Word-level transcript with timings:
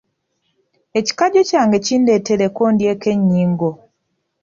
Ekikajjo 0.99 1.41
kyange 1.49 1.77
kindeetereko 1.85 2.61
ndyeko 2.73 3.05
ennyingo. 3.15 3.69